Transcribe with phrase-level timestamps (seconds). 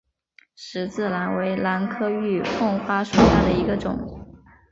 [0.55, 4.19] 十字兰为兰科玉凤花属下的一个种。